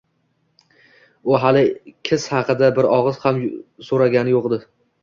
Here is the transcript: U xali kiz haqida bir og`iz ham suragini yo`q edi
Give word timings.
U 1.33 1.37
xali 1.45 1.63
kiz 2.09 2.27
haqida 2.37 2.73
bir 2.81 2.91
og`iz 2.97 3.25
ham 3.29 3.43
suragini 3.93 4.37
yo`q 4.39 4.49
edi 4.53 4.65